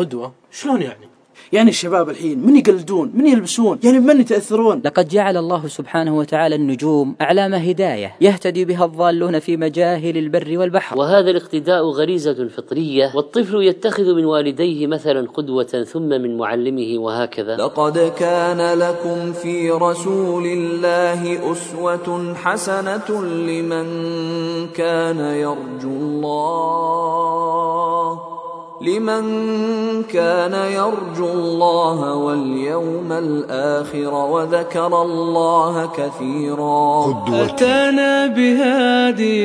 قدوة؟ 0.00 0.32
شلون 0.50 0.82
يعني؟ 0.82 1.10
يعني 1.52 1.70
الشباب 1.70 2.08
الحين 2.10 2.46
من 2.46 2.56
يقلدون؟ 2.56 3.12
من 3.14 3.26
يلبسون؟ 3.26 3.78
يعني 3.84 3.98
من 3.98 4.20
يتأثرون؟ 4.20 4.82
لقد 4.84 5.08
جعل 5.08 5.36
الله 5.36 5.68
سبحانه 5.68 6.18
وتعالى 6.18 6.54
النجوم 6.54 7.14
أعلام 7.20 7.54
هداية 7.54 8.14
يهتدي 8.20 8.64
بها 8.64 8.84
الضالون 8.84 9.38
في 9.38 9.56
مجاهل 9.56 10.16
البر 10.16 10.58
والبحر. 10.58 10.98
وهذا 10.98 11.30
الاقتداء 11.30 11.84
غريزة 11.84 12.48
فطرية 12.48 13.12
والطفل 13.14 13.62
يتخذ 13.62 14.14
من 14.14 14.24
والديه 14.24 14.86
مثلا 14.86 15.28
قدوة 15.34 15.84
ثم 15.92 16.08
من 16.08 16.38
معلمه 16.38 16.98
وهكذا. 16.98 17.56
لقد 17.56 18.12
كان 18.18 18.78
لكم 18.78 19.32
في 19.32 19.70
رسول 19.70 20.46
الله 20.46 21.52
أسوة 21.52 22.34
حسنة 22.34 23.22
لمن 23.24 23.86
كان 24.66 25.18
يرجو 25.18 25.90
الله. 25.90 27.50
لمن 28.80 29.24
كان 30.02 30.54
يرجو 30.72 31.32
الله 31.32 32.14
واليوم 32.14 33.12
الآخر 33.12 34.14
وذكر 34.14 35.02
الله 35.02 35.86
كثيرا. 35.86 37.24
أتانا 37.44 38.26
بهادي 38.26 39.40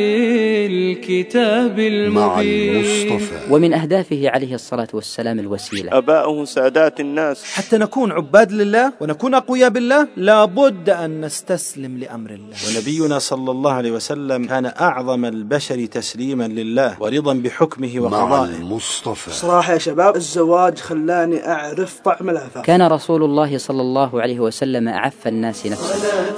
الكتاب 0.66 1.80
المبين. 1.80 3.20
ومن 3.52 3.74
أهدافه 3.74 4.30
عليه 4.30 4.56
الصلاة 4.56 4.88
والسلام 4.94 5.40
الوسيلة. 5.40 5.98
أباؤه 5.98 6.46
سادات 6.46 7.00
الناس. 7.00 7.44
حتى 7.44 7.78
نكون 7.78 8.12
عباد 8.12 8.52
لله 8.52 8.94
ونكون 9.02 9.34
أقوياء 9.34 9.70
بالله 9.70 10.08
لابد 10.18 10.90
أن 10.90 11.22
نستسلم 11.22 11.98
لأمر 11.98 12.30
الله. 12.30 12.56
ونبينا 12.68 13.20
صلى 13.20 13.52
الله 13.52 13.72
عليه 13.72 13.92
وسلم 13.92 14.46
كان 14.46 14.66
أعظم 14.66 15.26
البشر 15.26 15.86
تسليما 15.86 16.48
لله 16.48 16.96
ورضا 17.00 17.34
بحكمه 17.34 18.00
وقضائه. 18.00 18.56
المصطفى. 18.56 19.25
صراحة 19.32 19.74
يا 19.74 19.78
شباب 19.78 20.16
الزواج 20.16 20.80
خلاني 20.80 21.48
أعرف 21.48 22.00
طعم 22.06 22.30
العفاف 22.30 22.66
كان 22.66 22.82
رسول 22.82 23.24
الله 23.24 23.58
صلى 23.58 23.82
الله 23.82 24.22
عليه 24.22 24.40
وسلم 24.40 24.88
أعف 24.88 25.28
الناس 25.28 25.66
نفسا 25.66 25.96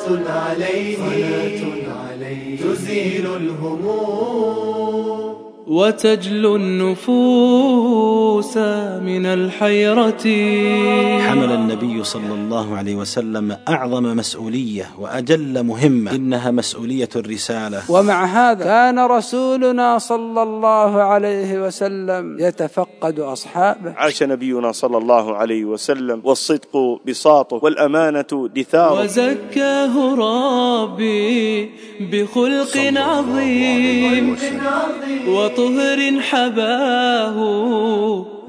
صلاة 0.07 0.31
عليه 0.31 0.97
صلاة 0.97 1.61
عليه 2.11 2.57
تزيل 2.61 3.25
الهموم. 3.35 5.46
وتجلو 5.67 6.55
النفوس 6.55 8.57
من 9.03 9.25
الحيرة. 9.25 10.23
حمل 11.27 11.51
النبي 11.51 12.03
صلى 12.03 12.33
الله 12.33 12.77
عليه 12.77 12.95
وسلم 12.95 13.57
أعظم 13.69 14.03
مسؤولية 14.03 14.89
وأجل 14.99 15.63
مهمة 15.63 16.11
إنها 16.11 16.51
مسؤولية 16.51 17.09
الرسالة. 17.15 17.91
ومع 17.91 18.25
هذا 18.25 18.63
كان 18.63 18.99
رسولنا 18.99 19.97
صلى 19.97 20.43
الله 20.43 21.01
عليه 21.01 21.65
وسلم 21.65 22.37
يتفقد 22.39 23.19
أصحابه. 23.19 23.93
عاش 23.97 24.23
نبينا 24.23 24.71
صلى 24.71 24.97
الله 24.97 25.35
عليه 25.35 25.65
وسلم 25.65 26.21
والصدق 26.23 26.99
بساطه 27.07 27.59
والأمانة 27.63 28.49
دثاره. 28.55 29.03
وزكاه 29.03 30.15
ربي 30.15 31.69
بخلق 31.99 32.77
عظيم. 32.95 34.37
وطهر 35.57 36.19
حباه 36.21 37.37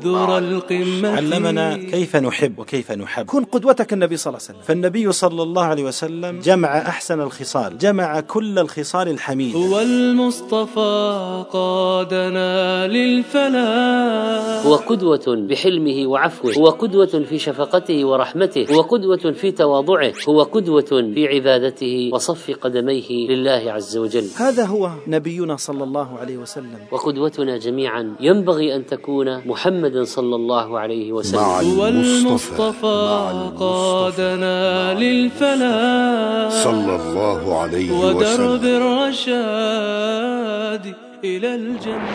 ذر 0.04 0.38
القمة 0.38 1.08
علمنا 1.08 1.76
كيف 1.76 2.16
نحب 2.16 2.58
وكيف 2.58 2.92
نحب. 2.92 3.26
كن 3.26 3.44
قدوتك 3.44 3.92
النبي 3.92 4.16
صلى 4.16 4.30
الله 4.30 4.42
عليه 4.48 4.58
وسلم. 4.58 4.66
فالنبي 4.66 5.12
صلى 5.12 5.42
الله 5.42 5.62
عليه 5.62 5.84
وسلم 5.84 6.40
جمع 6.40 6.78
أحسن 6.78 7.20
الخصال 7.20 7.78
جمع 7.78 8.20
كل 8.20 8.58
الخصال 8.58 9.08
الحميدة 9.08 9.58
هو 9.58 9.80
المصطفى 9.80 11.44
قادنا 11.50 12.86
للفلاح. 12.86 14.66
هو 14.66 14.74
قدوة 14.74 15.24
بحلمه 15.48 16.06
وعفوه 16.06 16.54
هو 16.54 16.66
قدوة 16.66 17.24
في 17.28 17.38
شفقته 17.38 18.04
ورحمته 18.04 18.66
هو 18.74 18.80
قدوة 18.80 19.32
في 19.32 19.50
تواضعه 19.50 20.12
هو 20.28 20.42
قدوة 20.42 20.90
في 21.14 21.28
عبادته 21.28 22.10
وصف 22.12 22.50
قدميه 22.60 23.28
لله 23.28 23.72
عز 23.72 23.96
وجل. 23.96 24.26
هذا 24.36 24.64
هو 24.64 24.90
نبينا 25.06 25.56
صلى 25.56 25.84
الله 25.84 26.18
عليه 26.18 26.36
وسلم. 26.36 26.78
وقدوتنا 26.90 27.58
جميعا 27.58 28.16
ينبغي 28.20 28.76
أن 28.76 28.86
تكون 28.86 29.46
محمد 29.46 29.87
صلى 29.96 30.36
الله 30.36 30.78
عليه 30.78 31.12
وسلم. 31.12 31.40
هو 31.40 31.86
المصطفى 31.86 33.52
قادنا 33.58 34.94
للفلاح. 34.94 36.64
صلى 36.64 36.96
الله 36.96 37.58
عليه 37.58 37.92
ودرب 37.92 38.16
وسلم 38.16 38.82
الرشاد 38.82 40.94
إلى 41.24 41.54
الجنة. 41.54 42.08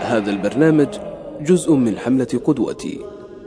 هذا 0.00 0.30
البرنامج 0.30 0.88
جزء 1.40 1.74
من 1.74 1.98
حملة 1.98 2.40
قدوتي. 2.44 3.00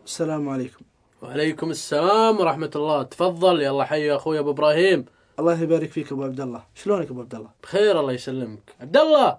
السلام 0.06 0.50
عليكم. 0.50 0.89
وعليكم 1.22 1.70
السلام 1.72 2.40
ورحمة 2.40 2.72
الله. 2.76 3.04
تفضل. 3.04 3.62
يلا 3.62 3.84
حي 3.84 4.06
يا 4.08 4.16
أخوي 4.16 4.40
أبو 4.40 4.52
إبراهيم. 4.52 5.06
الله 5.40 5.62
يبارك 5.62 5.92
فيك 5.92 6.12
أبو 6.12 6.24
عبد 6.24 6.42
الله. 6.42 6.64
شلونك 6.76 7.10
أبو 7.10 7.22
عبد 7.22 7.36
الله؟ 7.36 7.50
بخير 7.64 8.00
الله 8.00 8.14
يسلمك. 8.14 8.76
عبد 8.82 8.98
الله! 8.98 9.38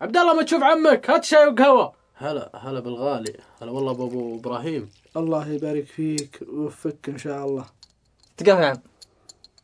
عبد 0.00 0.16
الله 0.16 0.34
ما 0.34 0.42
تشوف 0.42 0.62
عمك؟ 0.62 1.10
هات 1.10 1.24
شاي 1.24 1.46
وقهوة. 1.46 1.92
هلا 2.14 2.50
هلا 2.54 2.80
بالغالي. 2.80 3.36
هلا 3.60 3.70
والله 3.70 3.92
أبو 3.92 4.36
إبراهيم. 4.36 4.90
الله 5.16 5.48
يبارك 5.48 5.84
فيك 5.84 6.38
ويوفقك 6.48 7.08
إن 7.08 7.18
شاء 7.18 7.46
الله. 7.46 7.66
تقهوى 8.36 8.62
يا 8.62 8.66
عم 8.66 8.80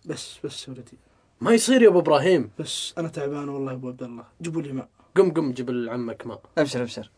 بس 0.04 0.38
بس 0.44 0.68
ولدي. 0.68 0.98
ما 1.40 1.52
يصير 1.52 1.82
يا 1.82 1.88
أبو 1.88 1.98
إبراهيم. 1.98 2.50
بس 2.58 2.94
أنا 2.98 3.08
تعبان 3.08 3.48
والله 3.48 3.72
يا 3.72 3.76
أبو 3.76 3.88
عبد 3.88 4.02
الله. 4.02 4.24
جيبوا 4.42 4.62
لي 4.62 4.72
ماء. 4.72 4.88
قم 5.16 5.30
قم 5.30 5.52
جيب 5.52 5.70
لعمك 5.70 6.26
ماء. 6.26 6.40
أبشر 6.58 6.82
أبشر. 6.82 7.10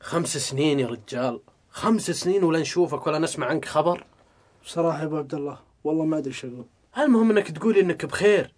خمس 0.00 0.36
سنين 0.36 0.80
يا 0.80 0.86
رجال. 0.86 1.40
خمس 1.76 2.10
سنين 2.10 2.44
ولا 2.44 2.60
نشوفك 2.60 3.06
ولا 3.06 3.18
نسمع 3.18 3.46
عنك 3.46 3.64
خبر؟ 3.64 4.04
بصراحة 4.64 5.00
يا 5.00 5.04
أبو 5.04 5.16
عبد 5.16 5.34
الله 5.34 5.58
والله 5.84 6.04
ما 6.04 6.18
أدري 6.18 6.32
شو 6.32 6.48
أقول. 6.48 6.64
المهم 6.98 7.30
إنك 7.30 7.50
تقولي 7.50 7.80
إنك 7.80 8.06
بخير. 8.06 8.52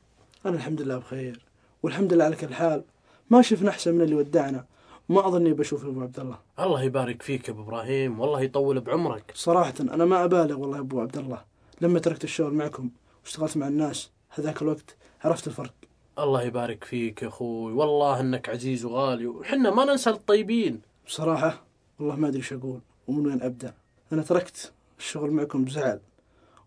أنا 0.46 0.56
الحمد 0.56 0.82
لله 0.82 0.98
بخير 0.98 1.44
والحمد 1.82 2.12
لله 2.12 2.24
على 2.24 2.36
كل 2.36 2.54
حال. 2.54 2.84
ما 3.30 3.42
شفنا 3.42 3.70
أحسن 3.70 3.94
من 3.94 4.00
اللي 4.00 4.14
ودعنا 4.14 4.64
وما 5.08 5.28
أظني 5.28 5.52
بشوف 5.52 5.84
أبو 5.84 6.02
عبد 6.02 6.20
الله. 6.20 6.38
الله 6.60 6.82
يبارك 6.82 7.22
فيك 7.22 7.48
يا 7.48 7.52
أبو 7.52 7.62
إبراهيم 7.62 8.20
والله 8.20 8.40
يطول 8.40 8.80
بعمرك. 8.80 9.32
صراحة 9.34 9.74
أنا 9.80 10.04
ما 10.04 10.24
أبالغ 10.24 10.60
والله 10.60 10.76
يا 10.76 10.82
أبو 10.82 11.00
عبد 11.00 11.16
الله. 11.16 11.44
لما 11.80 11.98
تركت 11.98 12.24
الشغل 12.24 12.54
معكم 12.54 12.90
واشتغلت 13.24 13.56
مع 13.56 13.68
الناس 13.68 14.10
هذاك 14.30 14.62
الوقت 14.62 14.96
عرفت 15.24 15.46
الفرق. 15.46 15.74
الله 16.18 16.42
يبارك 16.42 16.84
فيك 16.84 17.22
يا 17.22 17.28
أخوي 17.28 17.72
والله 17.72 18.20
إنك 18.20 18.48
عزيز 18.48 18.84
وغالي 18.84 19.26
وحنا 19.26 19.70
ما 19.70 19.84
ننسى 19.84 20.10
الطيبين. 20.10 20.80
بصراحة 21.06 21.62
والله 21.98 22.16
ما 22.16 22.28
أدري 22.28 22.42
شو 22.42 22.58
أقول. 22.58 22.80
ومن 23.08 23.26
وين 23.26 23.42
أبدأ؟ 23.42 23.74
أنا 24.12 24.22
تركت 24.22 24.72
الشغل 24.98 25.30
معكم 25.30 25.64
بزعل 25.64 26.00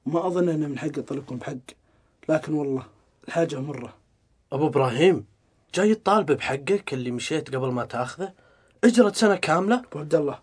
وما 0.06 0.28
أظن 0.28 0.50
أنه 0.50 0.68
من 0.68 0.80
حق 0.80 0.98
أطلبكم 0.98 1.38
بحق 1.38 1.56
لكن 2.30 2.54
والله 2.54 2.84
الحاجة 3.28 3.60
مرة. 3.60 3.94
أبو 4.52 4.68
إبراهيم 4.68 5.26
جاي 5.76 5.96
تطالب 5.96 6.32
بحقك 6.32 6.94
اللي 6.94 7.12
مشيت 7.12 7.56
قبل 7.56 7.68
ما 7.68 7.86
تأخذه؟ 7.86 8.34
إجرت 8.84 9.16
سنة 9.16 9.36
كاملة؟ 9.36 9.82
أبو 9.92 10.00
عبد 10.00 10.16
الله 10.16 10.40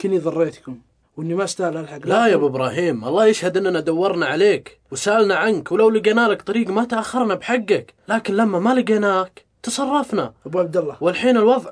كني 0.00 0.18
ضريتكم 0.18 0.78
وإني 1.16 1.34
ما 1.34 1.44
استاهل 1.44 1.76
ألحق. 1.76 2.06
لا 2.06 2.26
يا 2.26 2.34
أبو 2.34 2.46
إبراهيم 2.46 3.04
الله 3.04 3.26
يشهد 3.26 3.56
أننا 3.56 3.80
دورنا 3.80 4.26
عليك 4.26 4.80
وسألنا 4.90 5.34
عنك 5.34 5.72
ولو 5.72 5.90
لقينا 5.90 6.28
لك 6.28 6.42
طريق 6.42 6.70
ما 6.70 6.84
تأخرنا 6.84 7.34
بحقك 7.34 7.94
لكن 8.08 8.34
لما 8.34 8.58
ما 8.58 8.74
لقيناك 8.74 9.44
تصرفنا. 9.62 10.34
أبو 10.46 10.58
عبد 10.58 10.76
الله. 10.76 10.96
والحين 11.00 11.36
الوضع؟ 11.36 11.70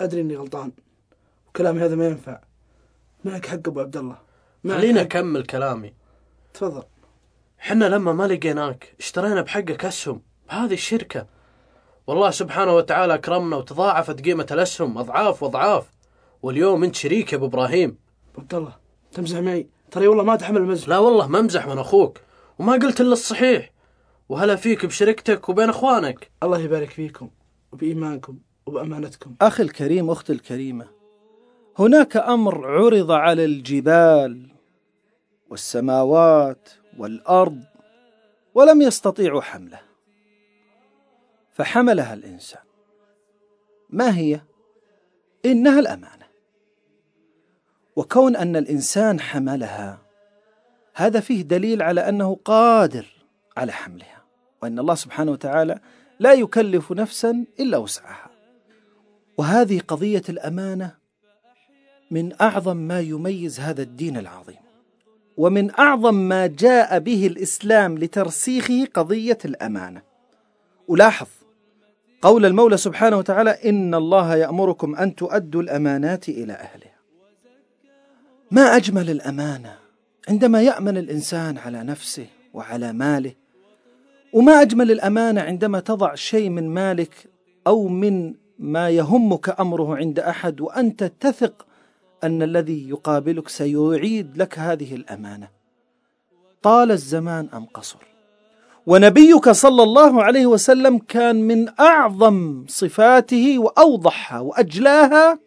أدري 0.00 0.20
إني 0.20 0.36
غلطان 0.36 0.72
وكلامي 1.48 1.80
هذا 1.80 1.94
ما 1.96 2.06
ينفع. 2.06 2.40
معك 3.26 3.46
حق 3.46 3.54
أبو 3.54 3.80
عبد 3.80 3.96
الله. 3.96 4.18
خليني. 4.68 5.00
أكمل 5.00 5.42
كلامي. 5.42 5.94
تفضل. 6.54 6.82
حنا 7.58 7.84
لما 7.84 8.12
ما 8.12 8.26
لقيناك 8.26 8.94
اشترينا 8.98 9.40
بحقك 9.42 9.84
اسهم 9.84 10.22
بهذه 10.48 10.72
الشركة. 10.72 11.26
والله 12.06 12.30
سبحانه 12.30 12.74
وتعالى 12.74 13.14
أكرمنا 13.14 13.56
وتضاعفت 13.56 14.20
قيمة 14.20 14.46
الأسهم 14.50 14.98
أضعاف 14.98 15.42
وأضعاف. 15.42 15.90
واليوم 16.42 16.84
أنت 16.84 16.94
شريك 16.94 17.32
يا 17.32 17.38
أبو 17.38 17.46
إبراهيم. 17.46 17.98
أبو 18.32 18.40
عبد 18.40 18.54
الله 18.54 18.76
تمزح 19.12 19.38
معي؟ 19.38 19.66
ترى 19.90 20.08
والله 20.08 20.24
ما 20.24 20.34
أتحمل 20.34 20.56
المزح. 20.56 20.88
لا 20.88 20.98
والله 20.98 21.26
ما 21.26 21.38
أمزح 21.40 21.66
من 21.66 21.78
أخوك. 21.78 22.20
وما 22.58 22.72
قلت 22.72 23.00
إلا 23.00 23.12
الصحيح. 23.12 23.72
وهلا 24.28 24.56
فيك 24.56 24.86
بشركتك 24.86 25.48
وبين 25.48 25.68
إخوانك. 25.68 26.30
الله 26.42 26.58
يبارك 26.58 26.90
فيكم 26.90 27.30
وبإيمانكم 27.72 28.38
وبأمانتكم. 28.66 29.34
أخي 29.40 29.62
الكريم 29.62 30.10
أختي 30.10 30.32
الكريمة. 30.32 30.95
هناك 31.78 32.16
أمر 32.16 32.66
عرض 32.66 33.10
على 33.10 33.44
الجبال 33.44 34.48
والسماوات 35.50 36.68
والأرض 36.98 37.62
ولم 38.54 38.82
يستطيعوا 38.82 39.40
حمله 39.40 39.80
فحملها 41.52 42.14
الإنسان. 42.14 42.62
ما 43.90 44.16
هي؟ 44.16 44.40
إنها 45.44 45.80
الأمانة. 45.80 46.26
وكون 47.96 48.36
أن 48.36 48.56
الإنسان 48.56 49.20
حملها 49.20 49.98
هذا 50.94 51.20
فيه 51.20 51.42
دليل 51.42 51.82
على 51.82 52.08
أنه 52.08 52.38
قادر 52.44 53.06
على 53.56 53.72
حملها 53.72 54.22
وأن 54.62 54.78
الله 54.78 54.94
سبحانه 54.94 55.32
وتعالى 55.32 55.80
لا 56.20 56.32
يكلف 56.32 56.92
نفسا 56.92 57.44
إلا 57.60 57.78
وسعها. 57.78 58.30
وهذه 59.38 59.80
قضية 59.88 60.22
الأمانة 60.28 61.05
من 62.10 62.32
أعظم 62.40 62.76
ما 62.76 63.00
يميز 63.00 63.60
هذا 63.60 63.82
الدين 63.82 64.16
العظيم 64.16 64.56
ومن 65.36 65.70
أعظم 65.78 66.14
ما 66.14 66.46
جاء 66.46 66.98
به 66.98 67.26
الإسلام 67.26 67.98
لترسيخه 67.98 68.86
قضية 68.94 69.38
الأمانة. 69.44 70.02
ولاحظ 70.88 71.26
قول 72.22 72.46
المولى 72.46 72.76
سبحانه 72.76 73.16
وتعالى 73.16 73.50
إن 73.50 73.94
الله 73.94 74.36
يأمركم 74.36 74.96
أن 74.96 75.14
تؤدوا 75.14 75.62
الأمانات 75.62 76.28
إلى 76.28 76.52
أهلها. 76.52 76.96
ما 78.50 78.76
أجمل 78.76 79.10
الأمانة 79.10 79.74
عندما 80.28 80.62
يأمن 80.62 80.96
الإنسان 80.96 81.58
على 81.58 81.82
نفسه 81.82 82.26
وعلى 82.54 82.92
ماله 82.92 83.32
وما 84.32 84.62
أجمل 84.62 84.90
الأمانة 84.90 85.40
عندما 85.40 85.80
تضع 85.80 86.14
شيء 86.14 86.50
من 86.50 86.68
مالك 86.68 87.28
أو 87.66 87.88
من 87.88 88.34
ما 88.58 88.90
يهمك 88.90 89.60
أمره 89.60 89.96
عند 89.96 90.18
أحد 90.18 90.60
وأنت 90.60 91.04
تثق 91.20 91.66
أن 92.24 92.42
الذي 92.42 92.88
يقابلك 92.88 93.48
سيعيد 93.48 94.36
لك 94.36 94.58
هذه 94.58 94.94
الأمانة. 94.94 95.48
طال 96.62 96.90
الزمان 96.90 97.48
أم 97.54 97.64
قصر. 97.64 97.98
ونبيك 98.86 99.48
صلى 99.50 99.82
الله 99.82 100.22
عليه 100.22 100.46
وسلم 100.46 100.98
كان 100.98 101.36
من 101.36 101.80
أعظم 101.80 102.64
صفاته 102.68 103.58
وأوضحها 103.58 104.40
وأجلاها 104.40 105.38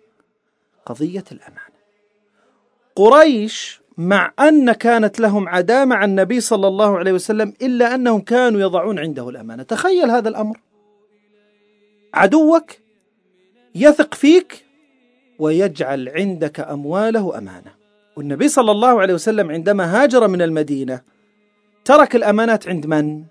قضية 0.85 1.23
الأمانة. 1.31 1.79
قريش 2.95 3.81
مع 3.97 4.33
أن 4.39 4.71
كانت 4.71 5.19
لهم 5.19 5.49
عداء 5.49 5.85
مع 5.85 6.05
النبي 6.05 6.39
صلى 6.41 6.67
الله 6.67 6.97
عليه 6.97 7.13
وسلم 7.13 7.53
إلا 7.61 7.95
أنهم 7.95 8.21
كانوا 8.21 8.61
يضعون 8.61 8.99
عنده 8.99 9.29
الأمانة. 9.29 9.63
تخيل 9.63 10.11
هذا 10.11 10.29
الأمر. 10.29 10.59
عدوك 12.13 12.71
يثق 13.75 14.13
فيك 14.13 14.68
ويجعل 15.39 16.09
عندك 16.09 16.59
أمواله 16.59 17.37
أمانة. 17.37 17.79
والنبي 18.15 18.47
صلى 18.47 18.71
الله 18.71 19.01
عليه 19.01 19.13
وسلم 19.13 19.51
عندما 19.51 20.03
هاجر 20.03 20.27
من 20.27 20.41
المدينة 20.41 21.01
ترك 21.85 22.15
الأمانات 22.15 22.67
عند 22.67 22.85
من؟ 22.85 23.23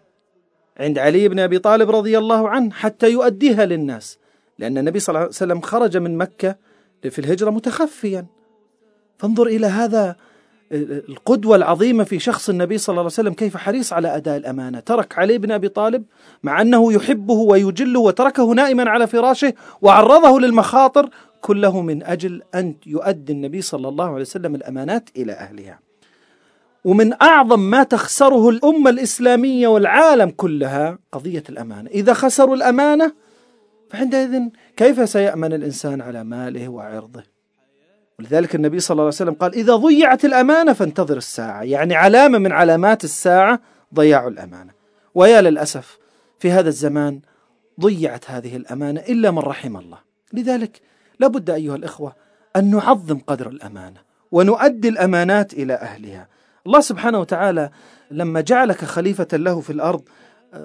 عند 0.80 0.98
علي 0.98 1.28
بن 1.28 1.38
أبي 1.38 1.58
طالب 1.58 1.90
رضي 1.90 2.18
الله 2.18 2.48
عنه 2.48 2.70
حتى 2.70 3.10
يؤديها 3.10 3.64
للناس 3.64 4.18
لأن 4.58 4.78
النبي 4.78 4.98
صلى 4.98 5.12
الله 5.12 5.20
عليه 5.20 5.28
وسلم 5.28 5.60
خرج 5.60 5.96
من 5.96 6.18
مكة 6.18 6.56
في 7.10 7.18
الهجرة 7.18 7.50
متخفيا. 7.50 8.26
فانظر 9.18 9.46
إلى 9.46 9.66
هذا 9.66 10.16
القدوة 10.72 11.56
العظيمة 11.56 12.04
في 12.04 12.18
شخص 12.18 12.48
النبي 12.48 12.78
صلى 12.78 12.92
الله 12.92 13.02
عليه 13.02 13.06
وسلم 13.06 13.32
كيف 13.32 13.56
حريص 13.56 13.92
على 13.92 14.16
أداء 14.16 14.36
الأمانة. 14.36 14.80
ترك 14.80 15.18
علي 15.18 15.38
بن 15.38 15.52
أبي 15.52 15.68
طالب 15.68 16.04
مع 16.42 16.60
أنه 16.60 16.92
يحبه 16.92 17.34
ويجله 17.34 18.00
وتركه 18.00 18.52
نائما 18.52 18.90
على 18.90 19.06
فراشه 19.06 19.52
وعرضه 19.82 20.40
للمخاطر 20.40 21.08
كله 21.40 21.80
من 21.80 22.02
أجل 22.02 22.42
أن 22.54 22.74
يؤدي 22.86 23.32
النبي 23.32 23.62
صلى 23.62 23.88
الله 23.88 24.04
عليه 24.04 24.20
وسلم 24.20 24.54
الأمانات 24.54 25.08
إلى 25.16 25.32
أهلها. 25.32 25.80
ومن 26.84 27.22
أعظم 27.22 27.60
ما 27.60 27.82
تخسره 27.82 28.48
الأمة 28.48 28.90
الإسلامية 28.90 29.68
والعالم 29.68 30.30
كلها 30.30 30.98
قضية 31.12 31.42
الأمانة. 31.48 31.90
إذا 31.90 32.12
خسروا 32.12 32.56
الأمانة 32.56 33.12
فعندئذ 33.90 34.40
كيف 34.76 35.08
سيأمن 35.08 35.52
الإنسان 35.52 36.00
على 36.00 36.24
ماله 36.24 36.68
وعرضه؟ 36.68 37.22
ولذلك 38.18 38.54
النبي 38.54 38.80
صلى 38.80 38.94
الله 38.94 39.04
عليه 39.04 39.14
وسلم 39.14 39.34
قال 39.34 39.54
إذا 39.54 39.76
ضيعت 39.76 40.24
الأمانة 40.24 40.72
فانتظر 40.72 41.16
الساعة. 41.16 41.62
يعني 41.62 41.94
علامة 41.94 42.38
من 42.38 42.52
علامات 42.52 43.04
الساعة 43.04 43.60
ضياع 43.94 44.28
الأمانة. 44.28 44.72
ويا 45.14 45.40
للأسف 45.40 45.98
في 46.38 46.50
هذا 46.50 46.68
الزمان 46.68 47.20
ضيعت 47.80 48.30
هذه 48.30 48.56
الأمانة 48.56 49.00
إلا 49.00 49.30
من 49.30 49.38
رحم 49.38 49.76
الله. 49.76 49.98
لذلك 50.32 50.80
لابد 51.20 51.50
أيها 51.50 51.76
الإخوة 51.76 52.14
أن 52.56 52.70
نعظم 52.70 53.18
قدر 53.18 53.48
الأمانة 53.48 54.00
ونؤدي 54.32 54.88
الأمانات 54.88 55.52
إلى 55.52 55.74
أهلها. 55.74 56.28
الله 56.66 56.80
سبحانه 56.80 57.20
وتعالى 57.20 57.70
لما 58.10 58.40
جعلك 58.40 58.84
خليفة 58.84 59.28
له 59.32 59.60
في 59.60 59.70
الأرض 59.70 60.02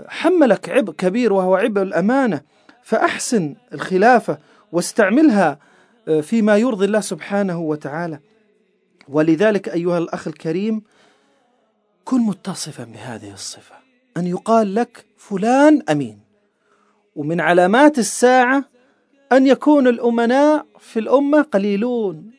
حملك 0.07 0.69
عبء 0.69 0.93
كبير 0.93 1.33
وهو 1.33 1.55
عبء 1.55 1.81
الأمانة 1.81 2.41
فأحسن 2.83 3.55
الخلافة 3.73 4.37
واستعملها 4.71 5.59
فيما 6.21 6.57
يرضي 6.57 6.85
الله 6.85 6.99
سبحانه 6.99 7.59
وتعالى. 7.59 8.19
ولذلك 9.07 9.69
أيها 9.69 9.97
الأخ 9.97 10.27
الكريم 10.27 10.81
كن 12.05 12.21
متصفا 12.21 12.83
بهذه 12.83 13.33
الصفة 13.33 13.75
أن 14.17 14.27
يقال 14.27 14.75
لك 14.75 15.05
فلان 15.17 15.81
أمين 15.89 16.19
ومن 17.15 17.41
علامات 17.41 17.99
الساعة 17.99 18.65
أن 19.37 19.47
يكون 19.47 19.87
الأمناء 19.87 20.65
في 20.79 20.99
الأمة 20.99 21.41
قليلون 21.41 22.31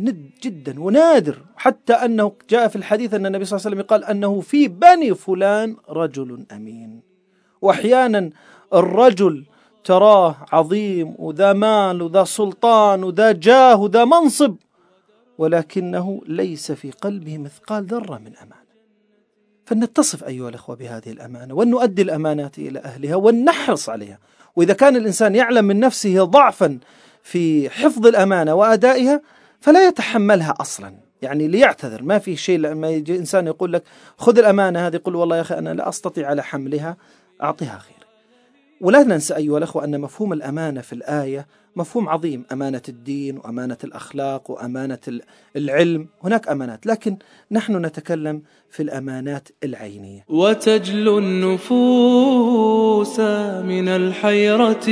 ند 0.00 0.30
جدا 0.42 0.80
ونادر. 0.80 1.38
حتى 1.56 1.92
أنه 1.92 2.32
جاء 2.50 2.68
في 2.68 2.76
الحديث 2.76 3.14
أن 3.14 3.26
النبي 3.26 3.44
صلى 3.44 3.56
الله 3.56 3.66
عليه 3.66 3.76
وسلم 3.76 3.86
قال 3.86 4.04
أنه 4.04 4.40
في 4.40 4.68
بني 4.68 5.14
فلان 5.14 5.76
رجل 5.88 6.46
أمين. 6.52 7.00
وأحيانا 7.62 8.30
الرجل 8.74 9.44
تراه 9.84 10.36
عظيم 10.52 11.14
وذا 11.18 11.52
مال 11.52 12.02
وذا 12.02 12.24
سلطان 12.24 13.04
وذا 13.04 13.32
جاه 13.32 13.80
وذا 13.80 14.04
منصب 14.04 14.56
ولكنه 15.38 16.20
ليس 16.26 16.72
في 16.72 16.90
قلبه 16.90 17.38
مثقال 17.38 17.84
ذرة 17.84 18.18
من 18.18 18.36
أمانة 18.36 18.70
فلنتصف 19.66 20.24
أيها 20.24 20.48
الأخوة 20.48 20.76
بهذه 20.76 21.10
الأمانة 21.10 21.54
وأن 21.54 21.70
نؤدي 21.70 22.02
الأمانات 22.02 22.58
إلى 22.58 22.78
أهلها 22.78 23.16
ونحرص 23.16 23.88
عليها. 23.88 24.18
وإذا 24.56 24.72
كان 24.72 24.96
الإنسان 24.96 25.34
يعلم 25.34 25.64
من 25.64 25.80
نفسه 25.80 26.24
ضعفا 26.24 26.78
في 27.22 27.70
حفظ 27.70 28.06
الأمانة 28.06 28.54
وأدائها 28.54 29.20
فلا 29.60 29.88
يتحملها 29.88 30.54
أصلا. 30.60 30.94
يعني 31.22 31.48
ليعتذر. 31.48 32.02
ما 32.02 32.18
في 32.18 32.36
شيء 32.36 32.58
لما 32.58 32.88
يجي 32.88 33.16
إنسان 33.18 33.46
يقول 33.46 33.72
لك 33.72 33.82
خذ 34.18 34.38
الأمانة 34.38 34.86
هذه 34.86 34.94
يقول 34.94 35.16
والله 35.16 35.36
يا 35.36 35.40
أخي 35.40 35.58
أنا 35.58 35.74
لا 35.74 35.88
أستطيع 35.88 36.28
على 36.28 36.42
حملها 36.42 36.96
أعطيها 37.42 37.78
خير. 37.78 37.99
ولا 38.80 39.02
ننسى 39.02 39.36
أيها 39.36 39.58
الأخوة 39.58 39.84
أن 39.84 40.00
مفهوم 40.00 40.32
الأمانة 40.32 40.80
في 40.80 40.92
الآية 40.92 41.46
مفهوم 41.76 42.08
عظيم. 42.08 42.44
أمانة 42.52 42.82
الدين 42.88 43.38
وأمانة 43.38 43.76
الأخلاق 43.84 44.50
وأمانة 44.50 44.98
العلم 45.56 46.06
هناك 46.24 46.48
أمانات 46.48 46.86
لكن 46.86 47.16
نحن 47.50 47.86
نتكلم 47.86 48.42
في 48.70 48.82
الأمانات 48.82 49.48
العينية. 49.64 50.24
وتجلو 50.28 51.18
النفوس 51.18 52.40
من 53.70 53.88
الحيرة. 53.88 54.86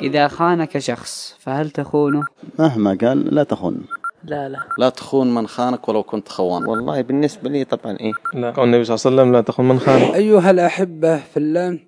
إذا 0.00 0.28
خانك 0.28 0.78
شخص 0.78 1.36
فهل 1.38 1.70
تخونه؟ 1.70 2.24
مهما 2.58 2.98
قال 3.00 3.34
لا 3.34 3.42
تخون 3.42 3.84
لا 4.24 4.48
لا. 4.48 4.58
لا 4.78 4.88
تخون 4.88 5.34
من 5.34 5.46
خانك 5.46 5.88
ولو 5.88 6.02
كنت 6.02 6.28
خوان. 6.28 6.66
والله 6.66 7.00
بالنسبة 7.00 7.50
لي 7.50 7.64
طبعا 7.64 7.96
إيه. 8.00 8.12
لا. 8.34 8.50
قول 8.50 8.64
النبي 8.64 8.84
صلى 8.84 8.94
الله 8.94 9.06
عليه 9.06 9.16
وسلم 9.16 9.32
لا 9.32 9.40
تخون 9.40 9.68
من 9.68 9.78
خانك. 9.78 10.14
أيها 10.14 10.50
الأحبة 10.50 11.16
في 11.16 11.36
الله 11.36 11.78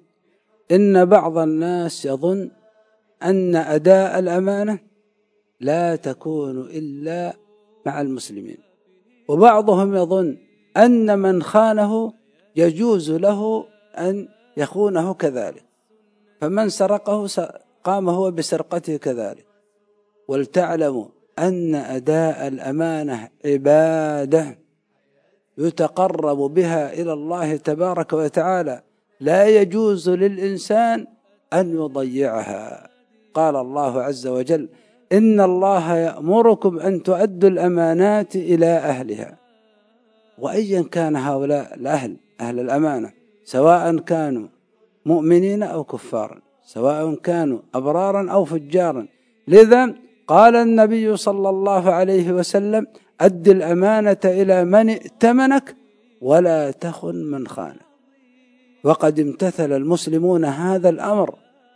إن 0.73 1.05
بعض 1.05 1.39
الناس 1.39 2.07
يظن 2.07 2.51
أن 3.23 3.57
أداء 3.57 4.19
الأمانة 4.19 4.79
لا 5.61 5.97
تكون 5.97 6.61
إلا 6.61 7.37
مع 7.87 8.01
المسلمين. 8.01 8.59
وبعضهم 9.29 9.95
يظن 9.95 10.37
أن 10.77 11.19
من 11.19 11.43
خانه 11.43 12.13
يجوز 12.57 13.11
له 13.11 13.65
أن 13.99 14.29
يخونه 14.57 15.15
كذلك. 15.15 15.65
فمن 16.41 16.69
سرقه 16.69 17.27
قام 17.85 18.09
هو 18.09 18.31
بسرقته 18.31 18.97
كذلك. 18.97 19.47
ولتعلموا 20.29 21.07
أن 21.39 21.75
أداء 21.75 22.49
الأمانة 22.49 23.29
عبادة 23.45 24.59
يتقرب 25.59 26.39
بها 26.39 26.93
إلى 26.93 27.13
الله 27.13 27.57
تبارك 27.57 28.13
وتعالى. 28.13 28.83
لا 29.21 29.47
يجوز 29.47 30.11
للإنسان 30.11 31.07
أن 31.53 31.75
يضيعها. 31.75 32.89
قال 33.35 33.57
الله 33.57 34.03
عز 34.03 34.27
وجل 34.27 34.69
إن 35.13 35.41
الله 35.41 35.97
يأمركم 35.97 36.79
أن 36.79 37.03
تؤدوا 37.03 37.49
الأمانات 37.51 38.37
إلى 38.37 38.67
أهلها. 38.67 39.39
وأيا 40.39 40.83
كان 40.83 41.17
هؤلاء 41.17 41.75
الأهل 41.75 42.17
أهل 42.41 42.61
الأمانة 42.61 43.13
سواء 43.45 43.97
كانوا 43.97 44.49
مؤمنين 45.07 45.63
أو 45.63 45.85
كفارا 45.85 46.41
سواء 46.65 47.15
كانوا 47.15 47.59
أبرارا 47.75 48.31
أو 48.31 48.45
فجارا. 48.45 49.07
لذا 49.49 49.95
قال 50.33 50.57
النبي 50.57 51.17
صلى 51.17 51.49
الله 51.49 51.93
عليه 51.93 52.33
وسلم 52.33 52.87
أد 53.21 53.49
الأمانة 53.49 54.17
إلى 54.25 54.65
من 54.65 54.91
ائتمنك 54.91 55.77
ولا 56.21 56.71
تخن 56.71 57.15
من 57.15 57.49
خانك. 57.49 57.87
وقد 58.85 59.21
امتثل 59.21 59.73
المسلمون 59.73 60.45
هذا 60.45 60.89
الأمر 60.89 61.35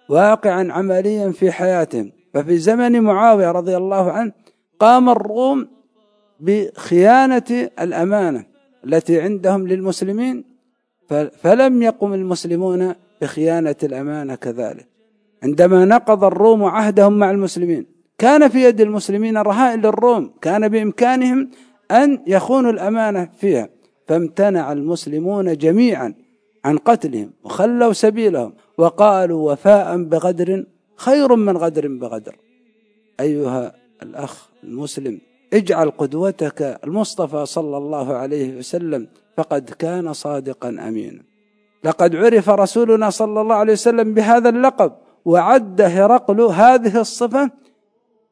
واقعا 0.08 0.72
عمليا 0.72 1.30
في 1.30 1.52
حياتهم. 1.52 2.12
ففي 2.34 2.58
زمن 2.58 3.00
معاوية 3.00 3.50
رضي 3.50 3.76
الله 3.76 4.12
عنه 4.12 4.32
قام 4.78 5.10
الروم 5.10 5.68
بخيانة 6.40 7.70
الأمانة 7.80 8.46
التي 8.84 9.20
عندهم 9.20 9.68
للمسلمين 9.68 10.44
فلم 11.42 11.82
يقم 11.82 12.14
المسلمون 12.14 12.94
بخيانة 13.20 13.76
الأمانة 13.82 14.34
كذلك. 14.34 14.88
عندما 15.42 15.84
نقض 15.84 16.24
الروم 16.24 16.64
عهدهم 16.64 17.18
مع 17.18 17.30
المسلمين 17.30 17.95
كان 18.18 18.48
في 18.48 18.64
يد 18.64 18.80
المسلمين 18.80 19.38
رهائن 19.38 19.80
للروم 19.80 20.30
كان 20.40 20.68
بإمكانهم 20.68 21.50
أن 21.90 22.22
يخونوا 22.26 22.70
الأمانة 22.70 23.28
فيها. 23.36 23.68
فامتنع 24.08 24.72
المسلمون 24.72 25.56
جميعا 25.56 26.14
عن 26.64 26.78
قتلهم 26.78 27.30
وخلوا 27.44 27.92
سبيلهم 27.92 28.52
وقالوا 28.78 29.52
وفاء 29.52 30.02
بغدر 30.02 30.64
خير 30.96 31.36
من 31.36 31.56
غدر 31.56 31.88
بغدر. 31.88 32.36
أيها 33.20 33.72
الأخ 34.02 34.48
المسلم 34.64 35.18
اجعل 35.52 35.90
قدوتك 35.90 36.80
المصطفى 36.84 37.46
صلى 37.46 37.76
الله 37.76 38.14
عليه 38.14 38.58
وسلم 38.58 39.08
فقد 39.36 39.70
كان 39.70 40.12
صادقا 40.12 40.68
أمينا. 40.68 41.22
لقد 41.84 42.16
عرف 42.16 42.50
رسولنا 42.50 43.10
صلى 43.10 43.40
الله 43.40 43.54
عليه 43.54 43.72
وسلم 43.72 44.14
بهذا 44.14 44.48
اللقب 44.48 44.92
وعد 45.24 45.80
هرقل 45.80 46.40
هذه 46.40 47.00
الصفة 47.00 47.50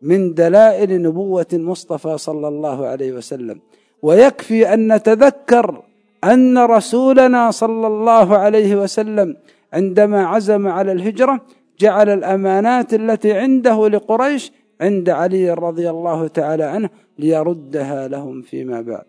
من 0.04 0.34
دلائل 0.34 1.02
نبوة 1.02 1.46
المصطفى 1.52 2.18
صلى 2.18 2.48
الله 2.48 2.86
عليه 2.86 3.12
وسلم 3.12 3.60
ويكفي 4.02 4.74
أن 4.74 4.92
نتذكر 4.94 5.82
أن 6.24 6.58
رسولنا 6.58 7.50
صلى 7.50 7.86
الله 7.86 8.36
عليه 8.36 8.76
وسلم 8.76 9.36
عندما 9.72 10.26
عزم 10.26 10.66
على 10.68 10.92
الهجرة 10.92 11.40
جعل 11.80 12.08
الأمانات 12.08 12.94
التي 12.94 13.32
عنده 13.32 13.88
لقريش 13.88 14.52
عند 14.80 15.10
علي 15.10 15.50
رضي 15.50 15.90
الله 15.90 16.26
تعالى 16.28 16.64
عنه 16.64 16.90
ليردها 17.18 18.08
لهم 18.08 18.42
فيما 18.42 18.80
بعد. 18.80 19.04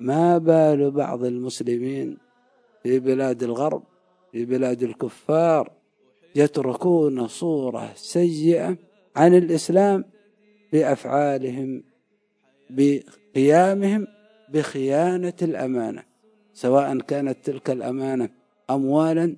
ما 0.00 0.38
بال 0.38 0.90
بعض 0.90 1.24
المسلمين 1.24 2.18
في 2.82 2.98
بلاد 2.98 3.42
الغرب 3.42 3.82
في 4.32 4.44
بلاد 4.44 4.82
الكفار 4.82 5.70
يتركون 6.36 7.26
صورة 7.26 7.90
سيئة 7.94 8.76
عن 9.16 9.34
الإسلام 9.34 10.04
بأفعالهم 10.74 11.84
بقيامهم 12.70 14.06
بخيانة 14.52 15.32
الأمانة 15.42 16.02
سواء 16.54 16.98
كانت 16.98 17.36
تلك 17.44 17.70
الأمانة 17.70 18.28
أموالا 18.70 19.36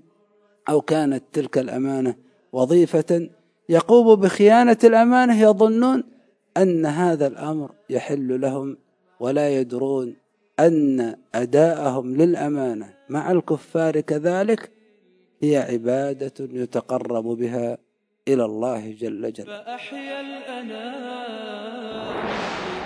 أو 0.68 0.80
كانت 0.80 1.24
تلك 1.32 1.58
الأمانة 1.58 2.14
وظيفة. 2.52 3.30
يقوم 3.68 4.20
بخيانة 4.20 4.76
الأمانة 4.84 5.40
يظنون 5.42 6.04
أن 6.56 6.86
هذا 6.86 7.26
الأمر 7.26 7.70
يحل 7.90 8.40
لهم 8.40 8.76
ولا 9.20 9.60
يدرون 9.60 10.16
أن 10.60 11.16
أداءهم 11.34 12.16
للأمانة 12.16 12.94
مع 13.08 13.30
الكفار 13.30 14.00
كذلك 14.00 14.70
هي 15.40 15.56
عبادة 15.56 16.32
يتقرب 16.40 17.24
بها 17.24 17.78
إلى 18.28 18.44
الله 18.44 18.90
جل 18.90 19.32
جلاله. 19.32 19.76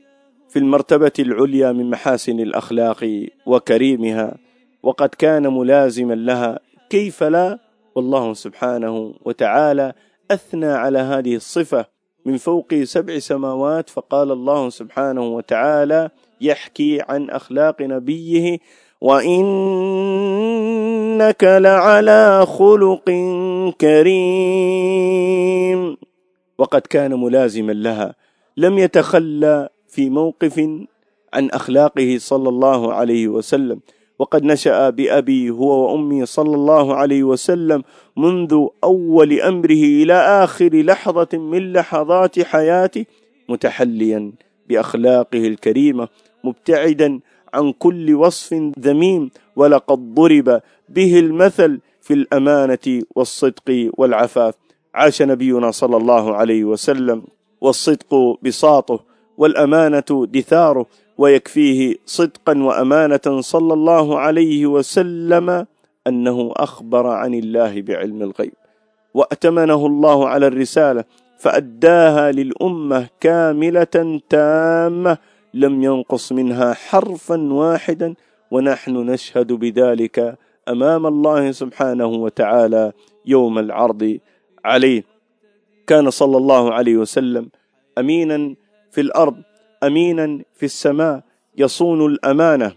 في 0.50 0.60
المرتبة 0.60 1.12
العليا 1.20 1.72
من 1.72 1.90
محاسن 1.90 2.40
الأخلاق 2.40 3.28
وكريمها 3.46 4.38
وقد 4.84 5.10
كان 5.10 5.48
ملازما 5.48 6.14
لها 6.14 6.60
كيف 6.90 7.24
لا؟ 7.24 7.60
والله 7.96 8.34
سبحانه 8.34 9.14
وتعالى 9.26 9.94
أثنى 10.32 10.66
على 10.66 11.00
هذه 11.00 11.36
الصفة. 11.36 11.99
من 12.30 12.38
فوق 12.38 12.74
سبع 12.84 13.20
سماوات 13.20 13.90
فقال 13.90 14.32
الله 14.32 14.70
سبحانه 14.70 15.28
وتعالى 15.28 16.10
يحكي 16.42 17.02
عن 17.10 17.30
أخلاق 17.30 17.82
نبيه 17.82 18.58
وإنك 19.02 19.44
لعلى 21.44 22.46
خلق 22.46 23.06
كريم. 23.82 25.18
وقد 26.58 26.82
كان 26.82 27.14
ملازما 27.14 27.72
لها 27.72 28.16
لم 28.58 28.78
يتخلى 28.78 29.70
في 29.88 30.10
موقف 30.10 30.60
عن 31.34 31.50
أخلاقه 31.50 32.18
صلى 32.20 32.50
الله 32.50 32.94
عليه 32.94 33.28
وسلم. 33.28 33.80
وقد 34.20 34.44
نشأ 34.44 34.90
بأبي 34.90 35.50
هو 35.50 35.92
وأمي 35.92 36.26
صلى 36.26 36.56
الله 36.56 36.96
عليه 36.96 37.24
وسلم 37.24 37.84
منذ 38.18 38.68
أول 38.84 39.42
أمره 39.42 39.84
إلى 40.02 40.14
آخر 40.14 40.70
لحظة 40.76 41.28
من 41.34 41.74
لحظات 41.74 42.40
حياته 42.40 43.06
متحليا 43.50 44.32
بأخلاقه 44.70 45.48
الكريمة 45.48 46.08
مبتعدا 46.44 47.20
عن 47.54 47.72
كل 47.72 48.16
وصف 48.16 48.54
ذميم 48.80 49.30
ولقد 49.56 50.14
ضرب 50.14 50.62
به 50.90 51.20
المثل 51.20 51.80
في 52.02 52.14
الأمانة 52.14 53.02
والصدق 53.16 53.90
والعفاف. 53.98 54.54
عاش 54.96 55.22
نبينا 55.22 55.72
صلى 55.72 55.98
الله 55.98 56.36
عليه 56.36 56.64
وسلم 56.64 57.24
والصدق 57.62 58.38
بساطه 58.42 59.00
والأمانة 59.38 60.28
دثاره. 60.32 60.86
ويكفيه 61.20 61.96
صدقا 62.06 62.64
وأمانة 62.64 63.42
صلى 63.42 63.74
الله 63.74 64.20
عليه 64.20 64.66
وسلم 64.66 65.66
أنه 66.08 66.54
أخبر 66.56 67.08
عن 67.08 67.34
الله 67.34 67.82
بعلم 67.82 68.22
الغيب 68.22 68.54
وأتمنه 69.14 69.86
الله 69.86 70.30
على 70.30 70.48
الرسالة 70.48 71.04
فأداها 71.40 72.32
للأمة 72.32 73.08
كاملة 73.20 74.22
تامة 74.30 75.18
لم 75.54 75.84
ينقص 75.84 76.32
منها 76.32 76.74
حرفا 76.74 77.54
واحدا 77.54 78.14
ونحن 78.52 78.92
نشهد 78.92 79.54
بذلك 79.54 80.38
أمام 80.70 81.08
الله 81.08 81.52
سبحانه 81.52 82.08
وتعالى 82.08 82.92
يوم 83.26 83.60
العرض 83.60 84.18
عليه. 84.66 85.04
كان 85.88 86.10
صلى 86.10 86.38
الله 86.38 86.74
عليه 86.74 86.98
وسلم 86.98 87.50
امينا 87.98 88.56
في 88.92 89.02
الأرض 89.02 89.49
أمينا 89.84 90.40
في 90.54 90.66
السماء 90.66 91.24
يصون 91.58 92.06
الأمانة 92.06 92.72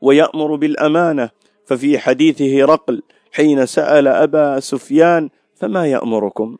ويأمر 0.00 0.54
بالأمانة. 0.54 1.30
ففي 1.66 1.98
حديثه 1.98 2.64
رقل 2.64 3.02
حين 3.32 3.66
سأل 3.66 4.08
أبا 4.08 4.60
سفيان 4.60 5.28
فما 5.54 5.86
يأمركم؟ 5.86 6.56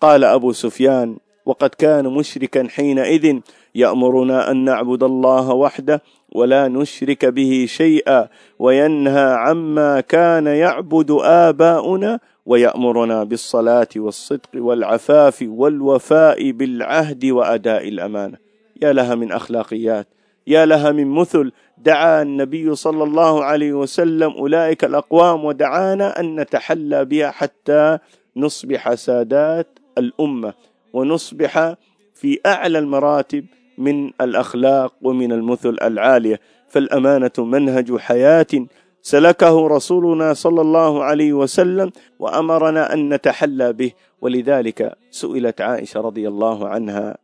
قال 0.00 0.24
أبو 0.24 0.52
سفيان 0.52 1.16
وقد 1.46 1.70
كان 1.70 2.04
مشركا 2.06 2.68
حينئذ 2.68 3.38
يأمرنا 3.74 4.50
أن 4.50 4.64
نعبد 4.64 5.02
الله 5.02 5.54
وحده 5.54 6.02
ولا 6.32 6.68
نشرك 6.68 7.24
به 7.24 7.66
شيئا 7.68 8.28
وينهى 8.58 9.34
عما 9.34 10.00
كان 10.00 10.46
يعبد 10.46 11.10
آباؤنا 11.20 12.20
ويأمرنا 12.46 13.24
بالصلاة 13.24 13.88
والصدق 13.96 14.50
والعفاف 14.54 15.44
والوفاء 15.48 16.50
بالعهد 16.50 17.24
وأداء 17.24 17.88
الأمانة. 17.88 18.47
يا 18.82 18.92
لها 18.92 19.14
من 19.14 19.32
أخلاقيات 19.32 20.08
يا 20.48 20.66
لها 20.66 20.92
من 20.92 21.06
مثل. 21.06 21.52
دعا 21.78 22.22
النبي 22.22 22.74
صلى 22.74 23.04
الله 23.04 23.44
عليه 23.44 23.72
وسلم 23.72 24.30
أولئك 24.30 24.84
الأقوام 24.84 25.44
ودعانا 25.44 26.20
أن 26.20 26.40
نتحلى 26.40 27.04
بها 27.04 27.30
حتى 27.30 27.98
نصبح 28.36 28.94
سادات 28.94 29.78
الأمة 29.98 30.54
ونصبح 30.92 31.74
في 32.14 32.40
أعلى 32.46 32.78
المراتب 32.78 33.44
من 33.78 34.10
الأخلاق 34.20 34.94
ومن 35.02 35.32
المثل 35.32 35.76
العالية. 35.82 36.40
فالأمانة 36.68 37.32
منهج 37.38 37.96
حياة 37.96 38.66
سلكه 39.02 39.68
رسولنا 39.68 40.34
صلى 40.34 40.60
الله 40.60 41.04
عليه 41.04 41.32
وسلم 41.32 41.90
وأمرنا 42.18 42.92
أن 42.92 43.14
نتحلى 43.14 43.72
به. 43.72 43.92
ولذلك 44.20 44.92
سئلت 45.10 45.60
عائشة 45.60 46.00
رضي 46.00 46.28
الله 46.28 46.68
عنها 46.68 47.18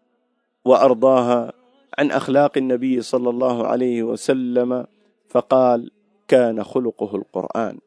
وأرضاها 0.64 1.52
عن 1.99 2.11
أخلاق 2.11 2.59
النبي 2.59 3.02
صلى 3.02 3.30
الله 3.30 3.66
عليه 3.66 4.02
وسلم 4.02 4.87
فقال 5.28 5.90
كان 6.28 6.64
خلقه 6.64 7.16
القرآن. 7.16 7.78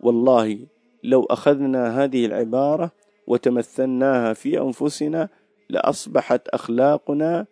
والله 0.00 0.58
لو 1.04 1.24
أخذنا 1.24 2.04
هذه 2.04 2.26
العبارة 2.26 2.90
وتمثلناها 3.26 4.32
في 4.32 4.60
أنفسنا 4.60 5.28
لأصبحت 5.70 6.48
أخلاقنا 6.48 7.46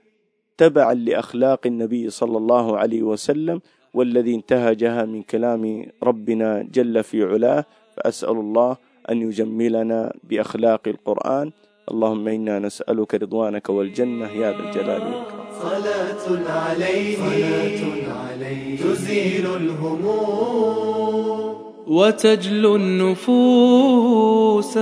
تبعا 0.57 0.95
لأخلاق 0.95 1.67
النبي 1.67 2.11
صلى 2.11 2.39
الله 2.39 2.79
عليه 2.79 3.03
وسلم 3.03 3.61
والذي 3.95 4.35
انتهجها 4.35 5.05
من 5.05 5.23
كلام 5.23 5.87
ربنا 6.03 6.63
جل 6.63 7.03
في 7.03 7.25
علاه. 7.25 7.65
فأسأل 7.97 8.37
الله 8.37 8.77
أن 9.11 9.23
يجملنا 9.23 10.13
بأخلاق 10.25 10.89
القرآن 10.89 11.53
اللهم 11.89 12.29
إنا 12.29 12.59
نسألك 12.59 13.15
رضوانك 13.15 13.71
والجنة 13.71 14.27
يا 14.27 14.53
ذا 14.53 14.59
الجلال 14.59 15.03
والإكرام. 15.03 15.47
صلاة 15.63 16.51
عليه 16.51 17.17
صلاة 17.17 17.81
عليه 18.29 18.77
تزيل 18.77 19.47
الهموم. 19.57 21.41
وتجلو 21.87 22.77
النفوس 22.77 24.77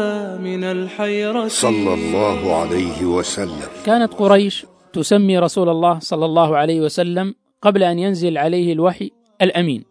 من 0.45 0.65
الحيرة 0.65 1.49
صلى 1.49 1.95
الله 1.95 2.55
عليه 2.55 3.05
وسلم. 3.05 3.69
كانت 3.87 4.15
قريش 4.15 4.67
تسمي 4.93 5.39
رسول 5.39 5.69
الله 5.69 5.99
صلى 5.99 6.25
الله 6.25 6.57
عليه 6.57 6.81
وسلم 6.81 7.35
قبل 7.63 7.83
أن 7.83 7.99
ينزل 7.99 8.39
عليه 8.39 8.73
الوحي 8.73 9.11
الأمين 9.43 9.85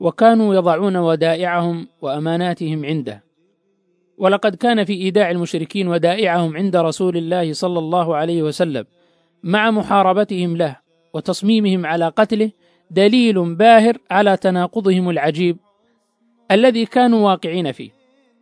وكانوا 0.00 0.54
يضعون 0.54 0.96
ودائعهم 0.96 1.88
وأماناتهم 2.02 2.84
عنده. 2.84 3.22
ولقد 4.22 4.54
كان 4.54 4.84
في 4.84 4.92
إيداع 4.92 5.30
المشركين 5.30 5.88
ودائعهم 5.88 6.56
عند 6.56 6.76
رسول 6.76 7.16
الله 7.16 7.52
صلى 7.52 7.78
الله 7.78 8.16
عليه 8.16 8.42
وسلم 8.42 8.84
مع 9.42 9.70
محاربتهم 9.70 10.56
له 10.56 10.76
وتصميمهم 11.14 11.86
على 11.86 12.08
قتله 12.08 12.50
دليل 12.90 13.54
باهر 13.54 13.98
على 14.10 14.36
تناقضهم 14.36 15.10
العجيب 15.10 15.56
الذي 16.50 16.86
كانوا 16.86 17.26
واقعين 17.30 17.72
فيه. 17.72 17.90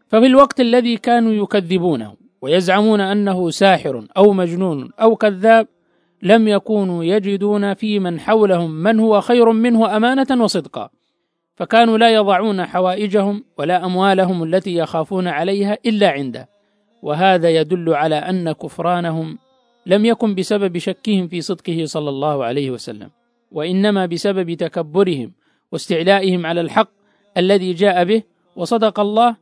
ففي 0.08 0.26
الوقت 0.26 0.60
الذي 0.60 0.96
كانوا 0.96 1.32
يكذبونه 1.32 2.14
ويزعمون 2.42 3.00
أنه 3.00 3.50
ساحر 3.50 4.06
أو 4.16 4.32
مجنون 4.32 4.90
أو 5.00 5.16
كذاب 5.16 5.66
لم 6.22 6.49
يكونوا 6.49 7.04
يجدون 7.04 7.75
في 7.75 7.99
من 7.99 8.20
حولهم 8.20 8.70
من 8.70 9.00
هو 9.00 9.20
خير 9.20 9.52
منه 9.52 9.96
أمانة 9.96 10.44
وصدقا. 10.44 10.90
فكانوا 11.61 11.99
لا 11.99 12.14
يضعون 12.14 12.67
حوائجهم 12.67 13.45
ولا 13.59 13.85
أموالهم 13.85 14.43
التي 14.43 14.75
يخافون 14.75 15.29
عليها 15.29 15.79
إلا 15.87 16.11
عنده. 16.11 16.49
وهذا 17.02 17.50
يدل 17.50 17.95
على 17.95 18.14
أن 18.14 18.52
كفرانهم 18.52 19.38
لم 19.87 20.05
يكن 20.05 20.35
بسبب 20.35 20.79
شكهم 20.79 21.29
في 21.29 21.40
صدقه 21.40 21.85
صلى 21.85 22.09
الله 22.09 22.45
عليه 22.45 22.71
وسلم 22.71 23.11
وإنما 23.52 24.07
بسبب 24.07 24.55
تكبرهم 24.55 25.33
واستعلائهم 25.73 26.47
على 26.47 26.61
الحق 26.61 26.90
الذي 27.37 27.73
جاء 27.73 28.05
به. 28.05 28.23
وصدق 28.57 29.00
الله 29.00 29.37